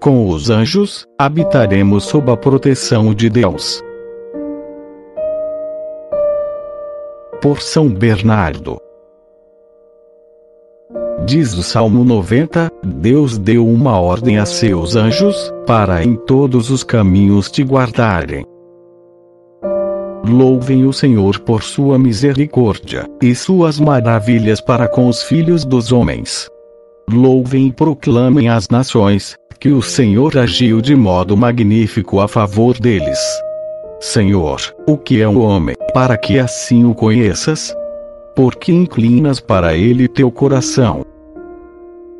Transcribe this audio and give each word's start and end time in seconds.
Com 0.00 0.28
os 0.28 0.48
anjos, 0.48 1.06
habitaremos 1.18 2.04
sob 2.04 2.30
a 2.30 2.36
proteção 2.36 3.12
de 3.12 3.28
Deus. 3.28 3.82
Por 7.42 7.60
São 7.60 7.88
Bernardo. 7.88 8.80
Diz 11.26 11.52
o 11.54 11.64
Salmo 11.64 12.04
90: 12.04 12.70
Deus 12.82 13.36
deu 13.36 13.66
uma 13.66 14.00
ordem 14.00 14.38
a 14.38 14.46
seus 14.46 14.94
anjos, 14.94 15.52
para 15.66 16.04
em 16.04 16.14
todos 16.14 16.70
os 16.70 16.84
caminhos 16.84 17.50
te 17.50 17.64
guardarem. 17.64 18.46
Louvem 20.28 20.84
o 20.84 20.92
Senhor 20.92 21.40
por 21.40 21.62
sua 21.62 21.98
misericórdia, 21.98 23.08
e 23.22 23.34
suas 23.34 23.80
maravilhas 23.80 24.60
para 24.60 24.86
com 24.86 25.08
os 25.08 25.22
filhos 25.22 25.64
dos 25.64 25.90
homens. 25.90 26.46
Louvem 27.10 27.68
e 27.68 27.72
proclamem 27.72 28.50
as 28.50 28.68
nações, 28.68 29.36
que 29.58 29.70
o 29.70 29.80
Senhor 29.80 30.36
agiu 30.36 30.82
de 30.82 30.94
modo 30.94 31.34
magnífico 31.34 32.20
a 32.20 32.28
favor 32.28 32.78
deles. 32.78 33.18
Senhor, 34.00 34.60
o 34.86 34.98
que 34.98 35.22
é 35.22 35.26
o 35.26 35.40
homem, 35.40 35.74
para 35.94 36.18
que 36.18 36.38
assim 36.38 36.84
o 36.84 36.94
conheças? 36.94 37.74
Porque 38.36 38.70
inclinas 38.70 39.40
para 39.40 39.74
ele 39.74 40.06
teu 40.06 40.30
coração. 40.30 41.06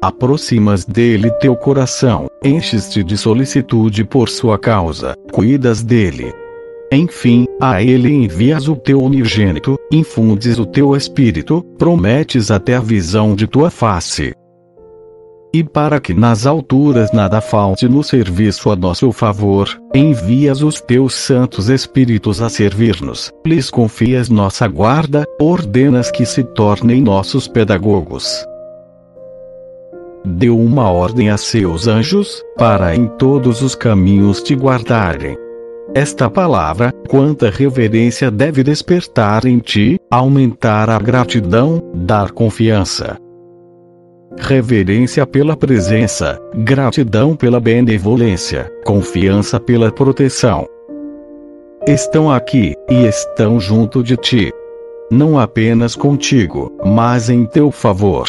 Aproximas 0.00 0.86
dele 0.86 1.30
teu 1.32 1.54
coração, 1.54 2.26
enches-te 2.42 3.04
de 3.04 3.18
solicitude 3.18 4.02
por 4.02 4.30
sua 4.30 4.58
causa, 4.58 5.14
cuidas 5.30 5.82
dele. 5.82 6.32
Enfim, 6.90 7.46
a 7.60 7.82
ele 7.82 8.10
envias 8.10 8.66
o 8.66 8.74
teu 8.74 9.02
unigênito, 9.02 9.78
infundes 9.92 10.58
o 10.58 10.64
teu 10.64 10.96
espírito, 10.96 11.62
prometes 11.76 12.50
até 12.50 12.76
a 12.76 12.80
visão 12.80 13.34
de 13.34 13.46
tua 13.46 13.70
face. 13.70 14.32
E 15.52 15.62
para 15.62 16.00
que 16.00 16.14
nas 16.14 16.46
alturas 16.46 17.10
nada 17.12 17.40
falte 17.40 17.88
no 17.88 18.02
serviço 18.02 18.70
a 18.70 18.76
nosso 18.76 19.12
favor, 19.12 19.68
envias 19.94 20.62
os 20.62 20.80
teus 20.80 21.14
santos 21.14 21.68
espíritos 21.68 22.40
a 22.40 22.48
servir-nos, 22.48 23.30
lhes 23.46 23.70
confias 23.70 24.30
nossa 24.30 24.66
guarda, 24.66 25.26
ordenas 25.38 26.10
que 26.10 26.24
se 26.24 26.42
tornem 26.42 27.02
nossos 27.02 27.46
pedagogos. 27.46 28.46
Deu 30.24 30.58
uma 30.58 30.90
ordem 30.90 31.30
a 31.30 31.36
seus 31.36 31.86
anjos, 31.86 32.42
para 32.56 32.94
em 32.94 33.06
todos 33.06 33.62
os 33.62 33.74
caminhos 33.74 34.42
te 34.42 34.54
guardarem. 34.54 35.47
Esta 35.98 36.30
palavra, 36.30 36.92
quanta 37.08 37.50
reverência 37.50 38.30
deve 38.30 38.62
despertar 38.62 39.44
em 39.44 39.58
ti, 39.58 39.98
aumentar 40.08 40.88
a 40.88 40.96
gratidão, 40.96 41.82
dar 41.92 42.30
confiança 42.30 43.18
reverência 44.40 45.26
pela 45.26 45.56
presença, 45.56 46.40
gratidão 46.54 47.34
pela 47.34 47.58
benevolência, 47.58 48.70
confiança 48.84 49.58
pela 49.58 49.90
proteção. 49.90 50.64
Estão 51.84 52.30
aqui, 52.30 52.74
e 52.88 53.04
estão 53.04 53.58
junto 53.58 54.00
de 54.00 54.16
ti. 54.16 54.52
Não 55.10 55.36
apenas 55.40 55.96
contigo, 55.96 56.72
mas 56.84 57.28
em 57.28 57.44
teu 57.44 57.72
favor. 57.72 58.28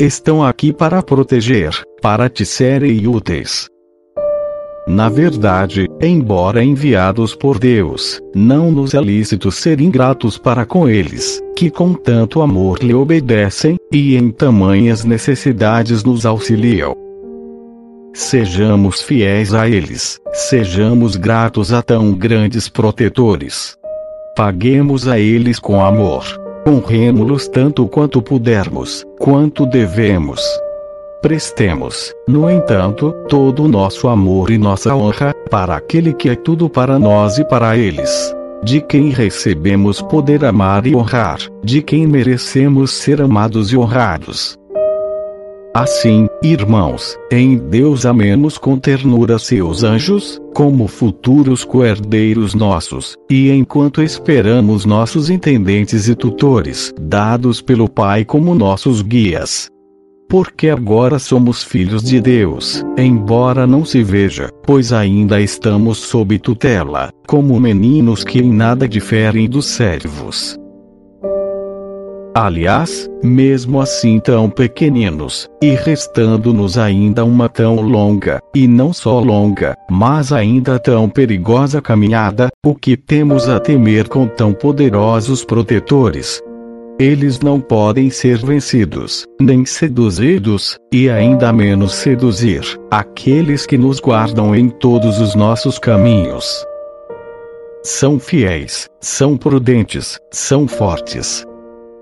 Estão 0.00 0.44
aqui 0.44 0.72
para 0.72 1.00
proteger, 1.04 1.70
para 2.02 2.28
te 2.28 2.44
serem 2.44 3.06
úteis. 3.06 3.68
Na 4.88 5.10
verdade, 5.10 5.86
embora 6.00 6.64
enviados 6.64 7.34
por 7.34 7.58
Deus, 7.58 8.18
não 8.34 8.70
nos 8.70 8.94
é 8.94 9.00
lícito 9.00 9.52
ser 9.52 9.82
ingratos 9.82 10.38
para 10.38 10.64
com 10.64 10.88
eles, 10.88 11.42
que 11.54 11.70
com 11.70 11.92
tanto 11.92 12.40
amor 12.40 12.78
lhe 12.82 12.94
obedecem, 12.94 13.76
e 13.92 14.16
em 14.16 14.30
tamanhas 14.30 15.04
necessidades 15.04 16.02
nos 16.02 16.24
auxiliam. 16.24 16.94
Sejamos 18.14 19.02
fiéis 19.02 19.52
a 19.52 19.68
eles, 19.68 20.18
sejamos 20.32 21.16
gratos 21.16 21.70
a 21.70 21.82
tão 21.82 22.14
grandes 22.14 22.66
protetores. 22.66 23.76
Paguemos 24.34 25.06
a 25.06 25.18
eles 25.18 25.58
com 25.58 25.84
amor. 25.84 26.24
Honremos-los 26.66 27.46
tanto 27.46 27.86
quanto 27.86 28.22
pudermos, 28.22 29.04
quanto 29.18 29.66
devemos. 29.66 30.40
Prestemos, 31.20 32.14
no 32.28 32.48
entanto, 32.48 33.12
todo 33.28 33.64
o 33.64 33.68
nosso 33.68 34.06
amor 34.06 34.52
e 34.52 34.56
nossa 34.56 34.94
honra, 34.94 35.34
para 35.50 35.74
aquele 35.74 36.12
que 36.12 36.28
é 36.28 36.36
tudo 36.36 36.70
para 36.70 36.96
nós 36.96 37.38
e 37.38 37.44
para 37.44 37.76
eles. 37.76 38.32
De 38.62 38.80
quem 38.80 39.10
recebemos 39.10 40.00
poder 40.00 40.44
amar 40.44 40.86
e 40.86 40.94
honrar, 40.94 41.40
de 41.64 41.82
quem 41.82 42.06
merecemos 42.06 42.92
ser 42.92 43.20
amados 43.20 43.72
e 43.72 43.76
honrados. 43.76 44.56
Assim, 45.74 46.28
irmãos, 46.40 47.16
em 47.32 47.56
Deus 47.56 48.06
amemos 48.06 48.56
com 48.56 48.78
ternura 48.78 49.40
seus 49.40 49.82
anjos, 49.82 50.40
como 50.54 50.86
futuros 50.86 51.64
coerdeiros 51.64 52.54
nossos, 52.54 53.16
e 53.28 53.50
enquanto 53.50 54.02
esperamos 54.02 54.84
nossos 54.84 55.30
intendentes 55.30 56.08
e 56.08 56.14
tutores, 56.14 56.94
dados 57.00 57.60
pelo 57.60 57.88
Pai 57.88 58.24
como 58.24 58.54
nossos 58.54 59.02
guias, 59.02 59.68
porque 60.28 60.68
agora 60.68 61.18
somos 61.18 61.64
filhos 61.64 62.02
de 62.02 62.20
Deus, 62.20 62.84
embora 62.98 63.66
não 63.66 63.84
se 63.84 64.02
veja, 64.02 64.50
pois 64.64 64.92
ainda 64.92 65.40
estamos 65.40 65.98
sob 65.98 66.38
tutela, 66.38 67.10
como 67.26 67.58
meninos 67.58 68.22
que 68.22 68.38
em 68.38 68.52
nada 68.52 68.86
diferem 68.86 69.48
dos 69.48 69.66
servos. 69.66 70.58
Aliás, 72.34 73.10
mesmo 73.20 73.80
assim 73.80 74.20
tão 74.20 74.48
pequeninos, 74.48 75.48
e 75.60 75.70
restando-nos 75.70 76.78
ainda 76.78 77.24
uma 77.24 77.48
tão 77.48 77.80
longa, 77.80 78.38
e 78.54 78.68
não 78.68 78.92
só 78.92 79.18
longa, 79.18 79.74
mas 79.90 80.32
ainda 80.32 80.78
tão 80.78 81.08
perigosa 81.08 81.82
caminhada, 81.82 82.48
o 82.64 82.76
que 82.76 82.96
temos 82.96 83.48
a 83.48 83.58
temer 83.58 84.08
com 84.08 84.28
tão 84.28 84.52
poderosos 84.52 85.44
protetores, 85.44 86.40
eles 86.98 87.38
não 87.38 87.60
podem 87.60 88.10
ser 88.10 88.38
vencidos, 88.38 89.24
nem 89.40 89.64
seduzidos, 89.64 90.76
e 90.92 91.08
ainda 91.08 91.52
menos 91.52 91.94
seduzir 91.94 92.62
aqueles 92.90 93.64
que 93.66 93.78
nos 93.78 94.00
guardam 94.00 94.54
em 94.54 94.68
todos 94.68 95.20
os 95.20 95.36
nossos 95.36 95.78
caminhos. 95.78 96.66
São 97.84 98.18
fiéis, 98.18 98.88
são 99.00 99.36
prudentes, 99.36 100.18
são 100.32 100.66
fortes. 100.66 101.46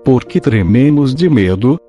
Porque 0.03 0.39
trememos 0.39 1.13
de 1.13 1.29
medo? 1.29 1.79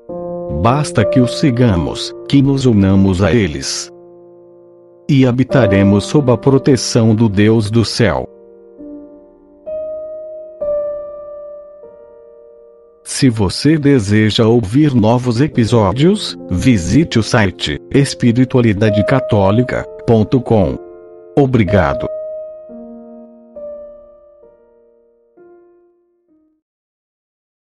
Basta 0.60 1.02
que 1.04 1.18
os 1.18 1.38
sigamos, 1.38 2.14
que 2.28 2.42
nos 2.42 2.66
unamos 2.66 3.22
a 3.22 3.32
eles. 3.32 3.90
E 5.08 5.24
habitaremos 5.24 6.04
sob 6.04 6.30
a 6.30 6.36
proteção 6.36 7.14
do 7.14 7.26
Deus 7.26 7.70
do 7.70 7.86
céu. 7.86 8.28
Se 13.08 13.28
você 13.30 13.78
deseja 13.78 14.46
ouvir 14.46 14.94
novos 14.94 15.40
episódios, 15.40 16.36
visite 16.50 17.18
o 17.18 17.22
site 17.22 17.80
espiritualidadecatólica.com. 17.90 20.78
Obrigado. 21.34 22.06